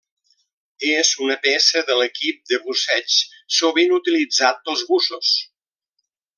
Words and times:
És 0.93 1.11
una 1.25 1.35
peça 1.43 1.83
de 1.89 1.97
l'equip 1.99 2.41
de 2.53 2.59
busseig 2.65 3.19
sovint 3.59 3.95
utilitzat 4.01 4.65
pels 4.71 4.85
bussos. 4.93 5.39